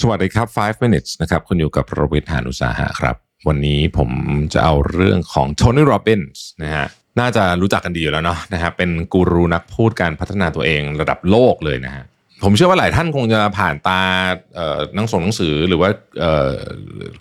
[0.00, 3.16] สวัสดีครับ 5 minutes นะครับ คุณอยู่กับประวิทยานุสาหะครับ
[3.48, 4.10] วันนี้ผม
[4.54, 6.86] จะเอาเรื่องของโทนี่โรบินส์นะฮะ
[7.20, 12.04] น่าจะรู้จักกันดีอยู่แล้วเนาะนะฮะ เป็นกูรูนักพูดการพัฒนาตัวเองระดับโลกเลยนะฮะ
[12.42, 14.00] ผมเชื่อว่าหลายท่านคงจะผ่านตา
[14.54, 15.90] เอ่อหนังส่งหนังสือหรือว่า
[16.20, 16.52] เอ่อ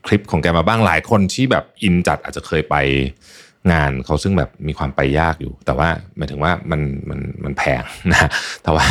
[0.05, 2.75] คลิปของแกมาบ้างหลายคนที่แบบอินจัดอาจจะเคยไป
[3.71, 8.29] งานเขาซึ่งแบบมีความไปยากอยู่ แต่ว่าหมายถึงว่ามันมันมันแพงนะ
[8.63, 8.85] แต่ว่า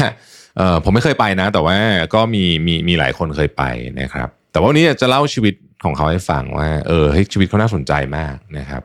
[0.57, 1.77] เออผมไม่เคยไปนะ แต่ว่า
[2.15, 3.65] ก็มีมีมีหลายคนเคยไป
[4.01, 8.83] นะครับ แต่ว่าวันนี้จะเล่าชีวิตของเขาให้ฟังว่า เออเฮ้ชีวิตเขาน่าสนใจมากนะครับ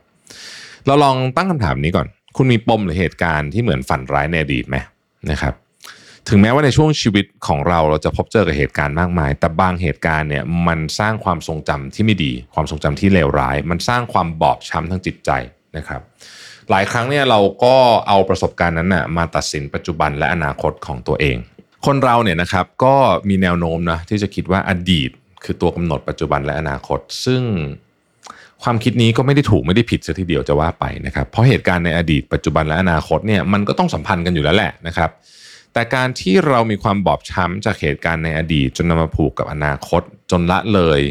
[0.88, 4.78] เราลองตั้งคำถามนี้ก่อน คุณมีปมหรือเหตุการณ์ที่เหมือนฝันร้ายในอดีตไหม
[5.32, 5.54] นะครับ
[6.30, 15.32] ถึงแม้ว่าในช่วงชีวิตของเราเราจะพบเจอกับเหตุการณ์มากมาย แต่บางเหตุการณ์เนี่ยมันสร้างความทรงจำที่ไม่ดี ความทรงจำที่เลวร้าย มันสร้างความบอบช้ำทางจิตใจ
[15.78, 16.02] นะครับ
[16.70, 17.76] หลายครั้งเนี่ยเราก็
[18.08, 21.38] เอาประสบการณ์นั้นนะมาตัดสินปัจจุบันและอนาคตของตัวเอง
[21.86, 22.96] คนเราเนี่ยนะครับก็
[23.30, 25.10] มีแนวโน้มนะที่จะคิดว่าอดีต
[25.44, 27.44] คือตัวกำหนดปัจจุบันและอนาคต ซึ่ง
[28.64, 35.10] ความคิดนี้ก็ไม่ได้ถูกไม่ได้ผิดซะทีเดียวจะว่าไปนะครับ เพราะเหตุการณ์ในอดีตปัจจุบันและอนาคตเนี่ยมันก็ต้องสัมพันธ์กันอยู่แล้วแหละนะครับ
[35.74, 41.02] แต่การที่เรามีความบอบช้ำจากเหตุการณ์ในอดีต จนนำมาผูกกับอนาคต จนละเลย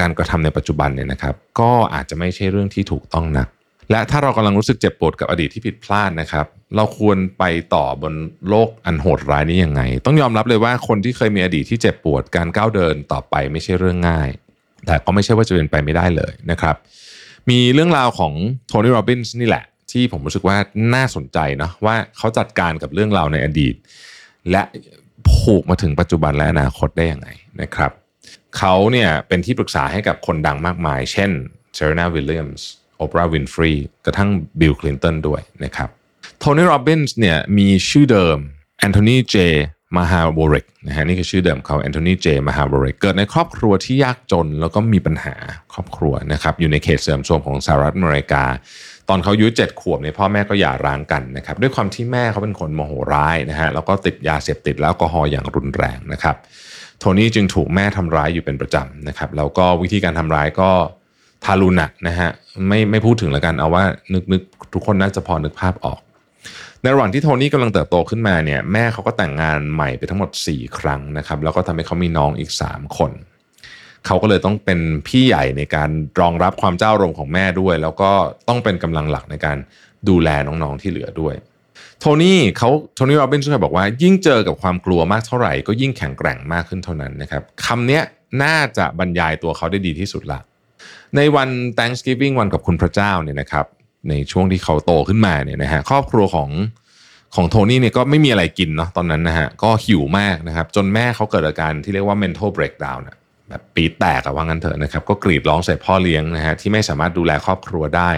[0.00, 3.48] การกระทำในปัจจุบันเนี่ยนะครับ ก็อาจจะไม่ใช่เรื่องที่ถูกต้องนัก
[3.90, 7.44] และถ้าเรากำลังรู้สึกเจ็บปวดกับอดีตที่ผิดพลาดนะครับ เราควรไป
[7.74, 8.14] ต่อบน
[8.48, 14.28] โลกอันโหดร้ายนี้ยังไง ต้องยอมรับเลยว่าคนที่เคยมีอดีตที่เจ็บปวดการก้าวเดินต่อไปไม่ใช่เรื่องง่าย
[14.86, 16.76] แต่ก็ไม่ใช่ว่าจะเป็นไปไม่ได้เลยนะครับ
[17.50, 18.32] มีเรื่องราวของ
[18.66, 20.56] โทนี่โรบินส์นี่แหละ ที่ผมรู้สึกว่า
[20.94, 23.74] น่าสนใจเนาะว่าเขาจัดการกับเรื่องราวในอดีต
[24.50, 24.62] และ
[25.30, 27.28] ผูกมาถึงปัจจุบันและอนาคตได้ยังไง
[27.62, 27.92] นะครับ
[28.58, 31.30] เขาเนี่ยเป็นที่ปรึกษาให้กับคนดังมากมาย เช่น
[31.74, 33.72] เซเรนาวิลเลียมส์ โอปราห์วินฟรี
[34.04, 35.88] กระทั่งบิลคลินตันด้วยนะครับ
[36.38, 38.38] โทนี่โรบินส์เนี่ยมีชื่อเดิม
[38.78, 39.36] แอนโทนีเจ
[39.96, 45.34] มาฮาวอริกนะฮะนี่คือชื่อเดิมเขาแอนโทนีเจมาฮาวอริกเกิดในครอบครัวที่ยากจนแล้วก็มีปัญหา
[45.72, 48.44] ครอบครัวนะครับอยู่ในเขตเสื่อมโทรมของสหรัฐอเมริกา
[49.08, 56.36] ตอนเขาอายุเจ็ดขวบเนี่ยพ่อแม่ก็หย่าร้างกันนะครับด้วยความที่แม่เขาเป็นคนโมโหร้ายนะฮะแล้วก็ติดยาเสพติดแล้วแอลกอฮอล์อย่างรุนแรงนะครับ
[56.98, 60.70] โทนี่จึงถูกแม่ทำร้ายอยู่เป็นประจำนะครับแล้วก็วิธีการทำร้ายก็
[61.44, 62.30] ทารุณะนะฮะ
[62.68, 63.84] ไม่ไม่พูดถึงแล้วกันเอาว่า
[64.14, 64.42] นึกนึก
[64.74, 66.00] ทุกคนน่าจะพอนึกภาพออก
[66.82, 73.12] ในระหว่างที่โทนี่กำลังเติบโตขึ้นมาเนี่ยแม่เขาก็แต่งงานใหม่ไปทั้งหมด 4 ครั้งนะครับแล้วก็ทำให้เขามีน้องอีก 3 คน
[74.06, 75.90] เขาก็เลยต้องเป็นพี่ใหญ่ในการ
[76.20, 78.10] รองรับความเจ้ารงของแม่ด้วย แล้วก็
[78.48, 79.56] ต้องเป็นกำลังหลักในการ
[80.08, 81.34] ดูแลน้องๆที่เหลือด้วย
[82.00, 88.00] โทนี่เขาโทนี่โรบินส์เคยบอกว่า ยิ่งเจอกับความกลัวมากเท่าไหร่ก็ยิ่งแข็งแกร่งมากขึ้นเท่านั้นนะครับคำนี้
[88.42, 90.40] น่าจะบรรยายตัวเขาได้ดีที่สุดละ
[91.16, 91.48] ในวัน
[91.78, 93.66] Thanksgiving วันกับคุณพระเจ้าเนี่ยนะครับ
[94.08, 96.50] ในช่วงที่เขาโตขึ้นมาเนี่ยนะฮะครอบครัวของ
[97.34, 103.16] ของโทนี่เนี่ยก็ไม่มีอะไรกินเนาะตอนนั้นนะฮะก็หิวมากนะครับ จนแม่เขาเกิดอาการที่เรียกว่า mental breakdown นะ
[103.48, 108.10] แบบปีแตกอะว่างั้นเถอะนะครับ ก็กรีดร้องใส่พ่อเลี้ยงนะฮะที่ไม่สามารถดูแลครอบครัวได้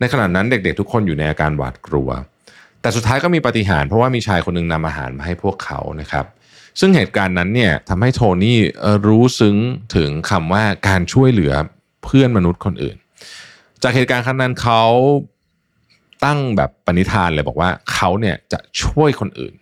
[0.00, 2.08] ในขณะนั้นเด็กๆ ทุกคนอยู่ในอาการหวาดกลัว
[2.80, 6.24] แต่สุดท้ายก็มีปาฏิหารย์เพราะว่ามีชายคนหนึงนำอาหารมาให้พวกเขานะครับ
[6.80, 8.58] ซึ่งเหตุการณ์นั้นเนี่ยทำให้โทนี่
[9.06, 9.56] รู้ซึ้ง
[9.96, 11.52] ถึงคำว่าการช่วยเหลือ
[12.04, 12.96] เพื่อนมนุษย์คนอื่น
[13.82, 14.82] จากเหตุการณ์ครั้งนั้นเขา
[16.24, 19.54] ตั้งแบบปณิธานเลยบอกว่าเขาเนี่ยจะช่วยคนอื่น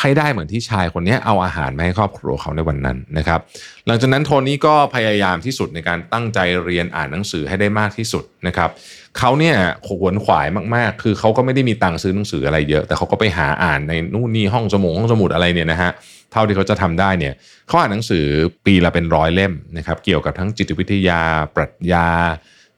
[0.00, 3.40] ให้ได้เหมือนที่ชายคนนี้เอาอาหารมาให้ครอบครัวเขาในวันนั้นนะครับ
[3.86, 8.70] หลังจากนั้นโทนี่ก็พยายามที่สุดในการตั้งใจเรียนอ่านหนังสือให้ได้มากที่สุดนะครับ
[9.18, 9.56] เขาเนี่ย
[9.86, 15.90] ขวนขวายมากๆ คือเขาก็ไม่ได้มีตังค์ซื้อหนังสืออะไรเยอะ แต่เขาก็ไปหาอ่านในนู่นนี่ห้องสมุดห้องสมุดอะไรเนี่ยนะฮะ
[16.32, 17.34] เท่าที่เขาจะทำได้เนี่ย
[17.68, 18.24] เขาอ่านหนังสือ
[18.66, 21.20] ปีละเป็นร้อยเล่มนะครับ เกี่ยวกับทั้งจิตวิทยา
[21.56, 22.08] ปรัชญา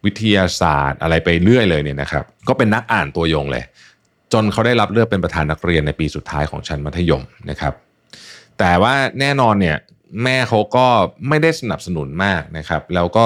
[0.04, 3.64] วิทยาศาสตร์ อะไรไปเรื่อยเลยเนี่ยนะครับ ก็เป็นนักอ่านตัวยงเลย
[4.34, 7.74] จนเขาได้รับเลือกเป็นประธานนักเรียนในปีสุดท้ายของชั้นมัธยมนะครับ
[8.58, 9.76] แต่ว่าแน่นอนเนี่ย
[10.22, 10.86] แม่เขาก็
[11.28, 13.24] ไม่ได้สนับสนุนมากนะครับ แล้วก็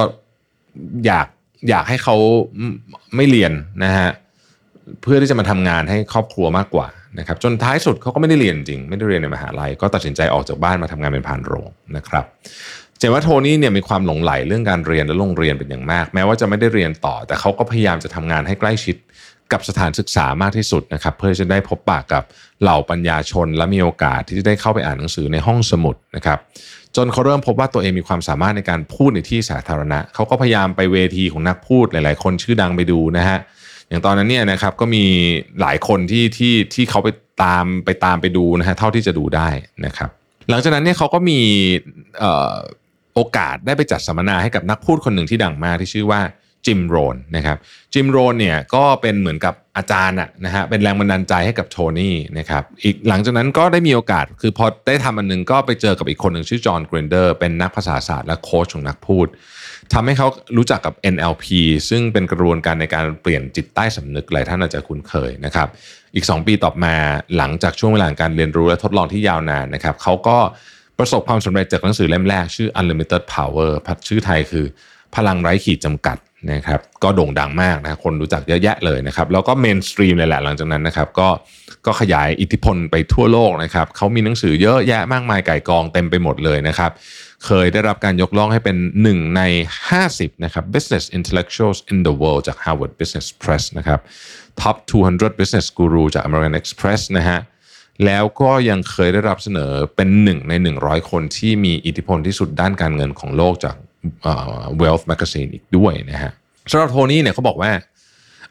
[1.07, 1.27] อยาก
[1.69, 2.17] อยากให้เขา
[3.17, 3.53] ไม่เรียน
[3.85, 4.09] นะฮะ
[5.03, 6.87] เพื่อที่จะมาทำงานให้ครอบครัวมากกว่า
[7.19, 12.25] นะครับ จนท้ายสุดเขาก็ไม่ได้เรียนจริง ไม่ได้เรียนในมหาลัย ก็ตัดสินใจออกจากบ้านมาทำงานเป็นพานโรงนะครับ
[12.99, 18.97] เจว่าโทนี่เนี่ยมีความหลงไหลเรื่องการเรียนและโรงเรียนเป็นอย่างมาก แม้ว่าจะไม่ได้เรียนต่อ แต่เขาก็พยายามจะทำงานให้ใกล้ชิด
[19.53, 22.23] กับสถานศึกษามากที่สุดนะครับ เพื่อจะได้พบปะกับ
[22.63, 26.39] เหล่าปัญญาชน และมีโอกาสที่จะได้เข้าไปอ่านหนังสือในห้องสมุดนะครับ
[26.97, 33.39] จนเขาเริ่มพบว่าตัวเองมีความสามารถในการพูดในที่สาธารณะ เขาก็พยายามไปเวทีของนักพูดหลาย ๆ คนชื่อดังไปดูนะฮะ
[33.89, 35.05] อย่างตอนนั้นเนี่ยนะครับก็มี
[35.61, 37.09] หลายคนที่ที่ที่เขาไป
[37.45, 39.49] ตามไปตามไปดูนะฮะเท่าที่จะดูได้
[39.87, 40.11] นะครับ
[40.51, 41.41] หลังจากนั้นเนี่ยเขาก็มี
[43.15, 46.21] โอกาสได้ไปจัดสัมมนาให้กับนักพูดคนหนึ่งที่ดังมากที่ชื่อว่า
[46.67, 47.57] จิมโรนนะครับ
[47.93, 59.27] จิมโรนเนี่ยก็เป็นเหมือนกับอาจารย์อะนะฮะเป็นแรงบันดาลใจให้กับโทนี่นะครับอีกหลังจากนั้นก็ได้มีโอกาส คือพอได้ทำอันนึงก็ไปเจอกับอีกคนหนึ่งชื่อจอห์นกรินเดอร์เป็นนักภาษาศาสตร์และโค้ชของนักพูด
[59.93, 61.47] ทำให้เขารู้จักกับ NLP
[61.89, 65.69] ซึ่งเป็นกระบวนการในการเปลี่ยนจิตใต้สำนึกหลายท่านอาจจะคุ้นเคยนะครับ
[66.15, 66.95] อีก 2 ปีต่อมา
[67.37, 70.39] หลังจากช่วงเวลาการเรียนรู้และทดลองที่ยาวนานนะครับเขาก็
[70.99, 73.71] ประสบความสำเร็จจากหนังสือเล่มแรกชื่อ Unlimited Power
[74.09, 74.65] ชื่อไทยคือ
[75.15, 76.17] พลังไร้ขีดจำกัด
[76.53, 81.29] นะครับก็โด่งดังมากนะคนรู้จักเยอะแยะเลยนะครับแล้วก็เมนสตรีมเลยแหละหลังจากนั้นนะครับก็
[81.87, 86.91] ก็ขยายอิทธิพลไปทั่วโลกนะครับเขามีหนังสือเยอะแยะมากมายไก่กองเต็มไปหมดเลยนะครับ
[87.47, 89.43] เคยได้รับการยกย่องให้เป็นหนึ่งใน
[89.93, 94.01] 50 นะครับ business intellectuals in the world จาก Harvard Business Press นะครับ
[94.63, 94.77] top
[95.09, 97.39] 200 business guru จาก American Express นะฮะ
[98.05, 100.53] แล้วก็ยังเคยได้รับเสนอเป็นหนึ่งใน
[100.83, 103.77] 100 คนที่มีอิทธิพลที่สุดด้านการเงินของโลกจาก
[104.81, 106.33] Wealth Magazine อีกด้วยนะฮะ
[106.71, 107.73] สำหรับโทนี่เนี่ยเขาบอกว่า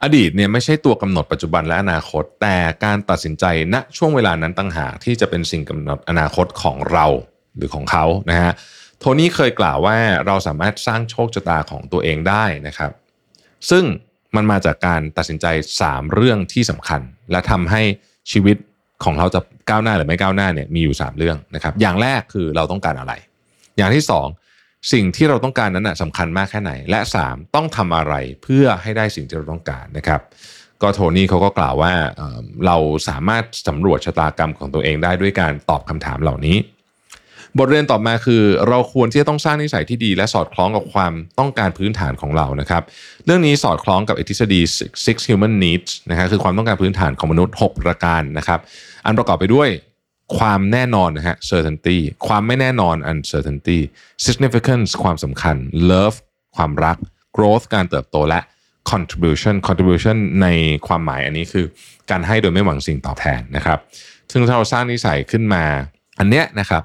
[0.04, 7.06] อดีตเนี่ยไม่ใช่ตัวกำหนดปัจจุบันและอนาคต แต่การตัดสินใจณช่วงเวลานั้นต่างหากที่จะเป็นสิ่งกำหนดอนาคตของเรา
[7.58, 8.52] หรือของเขานะฮะ
[9.00, 12.92] โทนี่เคยกล่าวว่าเราสามารถสร้างโชคชะตาของตัวเองได้นะครับ
[13.70, 13.84] ซึ่ง
[14.36, 15.46] มันมาจากการตัดสินใจ
[15.82, 17.02] 3 เรื่องที่สำคัญ
[17.32, 17.82] และทำให้
[18.32, 18.58] ชีวิต
[19.04, 19.40] ของเราจะ
[19.70, 23.14] ก้าวหน้าหรือไม่ก้าวหน้าเนี่ยมีอยู่ 3 เรื่องนะครับ อย่างแรกคือเราต้องการอะไร
[23.78, 24.47] อย่างที่ 2
[24.94, 28.14] สิ่งที่เราต้องการนั้นนะสำคัญมากแค่ไหน และ 3 ต้องทำอะไร
[28.44, 30.22] เพื่อให้ได้สิ่งที่เราต้องการนะครับ
[30.82, 32.78] ก็โทนี่เขาก็กล่าวว่าเเรา
[33.10, 36.58] สามารถสำรวจชะตากรรมของตัวเองได้ด้วยการตอบคำถามเหล่านี้
[37.58, 42.84] บทเรียนต่อมาคือ เราควรที่จะต้องสร้างนิสัยที่ดี และสอดคล้องกับความต้องการพื้นฐานของเรานะครับ
[43.26, 44.62] เรื่องนี้สอดคล้องกับทฤษฎี
[45.06, 48.60] six human needs นะครับคือความต้องการพื้นฐานของมนุษย์ 6 ประการนะครับ
[49.06, 49.70] อันประกอบไปด้วย
[50.38, 51.98] ความแน่นอนนะฮะ certainty
[52.28, 53.80] ความไม่แน่นอน uncertainty
[54.26, 55.56] significance ความสำคัญ
[55.92, 56.18] love
[56.56, 56.98] ความรัก
[57.36, 58.40] growth การเติบโตและ
[58.92, 60.48] contribution contribution ใน
[60.88, 61.66] ความหมายอันนี้คือ
[62.10, 63.80] การให้โดยไม่หวังสิ่งตอบแทนนะครับ
[64.32, 65.64] ซึ่งถ้าเราสร้างนิสัยขึ้นมา
[66.20, 66.84] อันเนี้ยนะครับ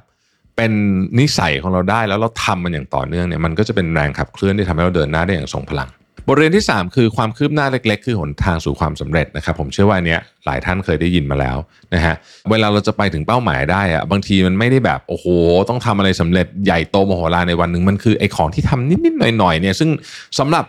[0.56, 0.72] เป็น
[1.20, 5.88] นิสัยของเราได้แล้วเราทำมันอย่างต่อเนื่องเนี่ยมันก็จะเป็นแรงขับเคลื่อนที่ทำให้เราเดินหน้าได้อย่างทรงพลัง
[6.28, 11.56] บทเรียนที่ 3 คือความคืบหน้าเล็ก ๆ คือหนทางสู่ความสำเร็จนะครับ ผมเชื่อว่าเนี้ยหลายท่านเคยได้ยินมาแล้ว
[11.94, 12.14] นะฮะ
[12.50, 15.26] เวลาเราจะไปถึงเป้าหมายได้อะบางทีมันไม่ได้แบบโอ้โห
[15.68, 19.90] ต้องทำอะไรสำเร็จใหญ่โตมโหฬารในวันหนึ่งมันคือไอ้ของที่ทำนิดๆหน่อยๆเนี่ยซึ่ง
[20.38, 20.64] สำหรับ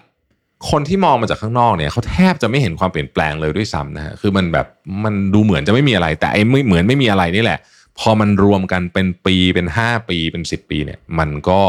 [0.70, 4.68] คนที่มองมาจากข้างนอกเนี่ยเขาแทบจะไม่เห็นความเปลี่ยนแปลงเลยด้วยซ้ำนะฮะคือมันแบบ
[5.04, 7.60] มันดูเหมือนจะไม่มีอะไร แต่ไอ้ไม่เหมือนไม่มีอะไรนี่แหละ
[8.00, 11.62] พอมันรวมกันเป็นปีเป็น 5 ปีเป็น 10 ปีเนี่ยมันก็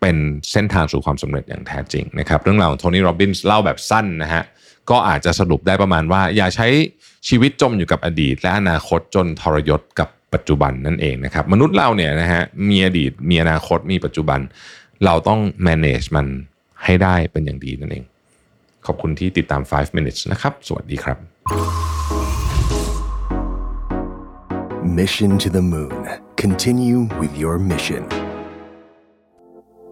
[0.00, 0.16] เป็น
[0.52, 4.42] เส้นทางสู่ความสำเร็จอย่างแท้จริงนะครับเรื่องราวของโทนี่โรบินส์เล่าแบบสั้นนะฮะ
[4.90, 6.66] ก็อาจจะสรุปได้ประมาณว่า อย่าใช้
[7.28, 14.40] ชีวิตจมอยู่กับอดีต และอนาคตจนทรยศกับปัจจุบันนั่นเองนะครับมนุษย์เราเนี่ยนะฮะมีอดีตมีอนาคตมีปัจจุบัน
[15.04, 16.26] เราต้อง manage มัน
[16.84, 18.04] ให้ได้เป็นอย่างดีนั่นเอง
[18.86, 21.18] ขอบคุณที่ติดตาม 5 minutes นะครับ สวัสดีครับ
[24.98, 26.00] Mission to the Moon
[26.42, 28.17] Continue with your mission